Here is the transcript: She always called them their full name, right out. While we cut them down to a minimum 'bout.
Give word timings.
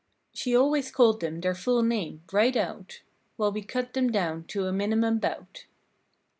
She 0.33 0.55
always 0.55 0.89
called 0.89 1.19
them 1.19 1.41
their 1.41 1.53
full 1.53 1.83
name, 1.83 2.23
right 2.31 2.55
out. 2.55 3.03
While 3.37 3.51
we 3.51 3.61
cut 3.61 3.93
them 3.93 4.11
down 4.11 4.45
to 4.45 4.65
a 4.65 4.71
minimum 4.71 5.19
'bout. 5.19 5.65